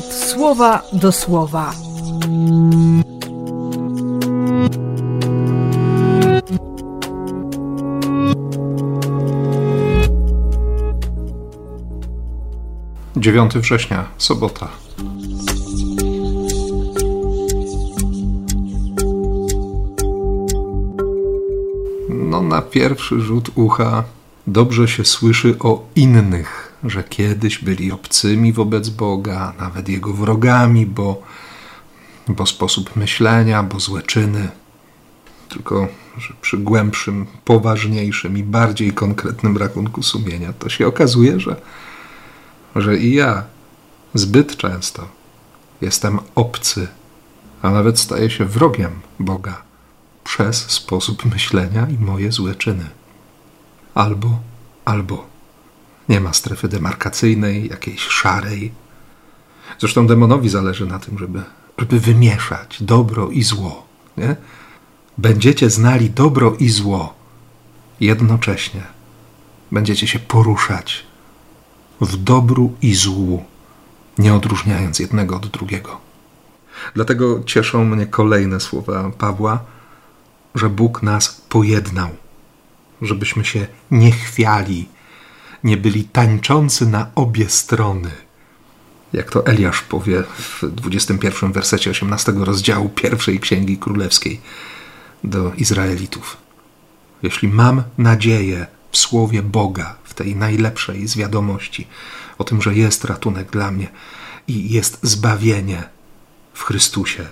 [0.00, 1.72] słowa do słowa.
[13.16, 14.68] Dziewiąty września, sobota.
[22.08, 24.04] No, na pierwszy rzut ucha
[24.46, 31.22] dobrze się słyszy o innych, że kiedyś byli obcymi wobec Boga, nawet jego wrogami, bo,
[32.28, 34.48] bo sposób myślenia, bo złe czyny.
[35.48, 41.56] Tylko, że przy głębszym, poważniejszym i bardziej konkretnym rachunku sumienia to się okazuje, że,
[42.76, 43.44] że i ja
[44.14, 45.08] zbyt często
[45.80, 46.88] jestem obcy,
[47.62, 49.62] a nawet staję się wrogiem Boga
[50.24, 52.86] przez sposób myślenia i moje złe czyny.
[53.94, 54.38] Albo,
[54.84, 55.31] albo.
[56.08, 58.72] Nie ma strefy demarkacyjnej, jakiejś szarej.
[59.78, 61.42] Zresztą demonowi zależy na tym, żeby,
[61.78, 63.86] żeby wymieszać dobro i zło.
[64.16, 64.36] Nie?
[65.18, 67.14] Będziecie znali dobro i zło
[68.00, 68.82] jednocześnie.
[69.72, 71.06] Będziecie się poruszać
[72.00, 73.44] w dobru i złu,
[74.18, 76.00] nie odróżniając jednego od drugiego.
[76.94, 79.64] Dlatego cieszą mnie kolejne słowa Pawła,
[80.54, 82.08] że Bóg nas pojednał,
[83.02, 84.88] żebyśmy się nie chwiali,
[85.64, 88.10] nie byli tańczący na obie strony.
[89.12, 94.40] Jak to Eliasz powie w 21 wersecie 18 rozdziału pierwszej Księgi Królewskiej
[95.24, 96.36] do Izraelitów.
[97.22, 101.86] Jeśli mam nadzieję w słowie Boga, w tej najlepszej z wiadomości
[102.38, 103.88] o tym, że jest ratunek dla mnie
[104.48, 105.82] i jest zbawienie
[106.54, 107.28] w Chrystusie,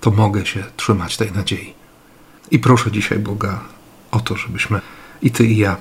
[0.00, 1.74] to mogę się trzymać tej nadziei.
[2.50, 3.60] I proszę dzisiaj Boga
[4.10, 4.80] o to, żebyśmy
[5.22, 5.76] i Ty i ja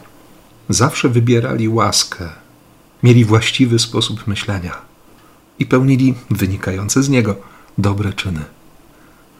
[0.69, 2.29] zawsze wybierali łaskę,
[3.03, 4.81] mieli właściwy sposób myślenia
[5.59, 7.35] i pełnili wynikające z niego
[7.77, 8.41] dobre czyny.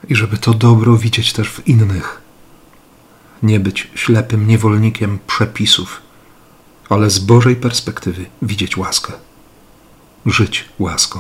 [0.10, 2.22] I żeby to dobro widzieć też w innych.
[3.44, 6.02] Nie być ślepym niewolnikiem przepisów,
[6.90, 9.14] ale z Bożej perspektywy widzieć łaskę,
[10.26, 11.20] żyć łaską,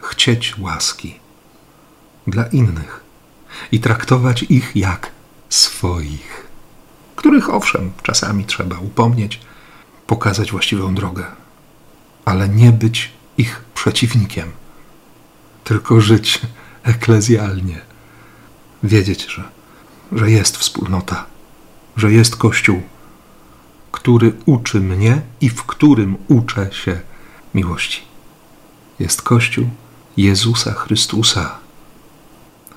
[0.00, 1.18] chcieć łaski
[2.26, 3.00] dla innych
[3.72, 5.10] i traktować ich jak
[5.48, 6.45] swoich,
[7.16, 9.40] których owszem, czasami trzeba upomnieć,
[10.06, 11.24] pokazać właściwą drogę,
[12.24, 14.52] ale nie być ich przeciwnikiem,
[15.64, 16.40] tylko żyć
[16.82, 17.80] eklezjalnie,
[18.82, 19.44] wiedzieć, że,
[20.12, 21.26] że jest wspólnota,
[21.96, 22.82] że jest Kościół,
[23.92, 27.00] który uczy mnie i w którym uczę się
[27.54, 28.02] miłości.
[28.98, 29.68] Jest Kościół
[30.16, 31.58] Jezusa Chrystusa,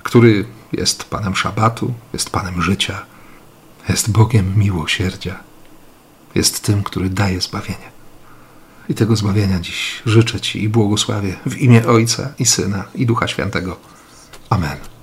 [0.03, 3.05] który jest Panem Szabatu, jest Panem życia,
[3.89, 5.39] jest Bogiem miłosierdzia,
[6.35, 7.89] jest tym, który daje zbawienie.
[8.89, 13.27] I tego zbawienia dziś życzę Ci i błogosławię w imię Ojca i Syna i Ducha
[13.27, 13.79] Świętego.
[14.49, 14.98] Amen.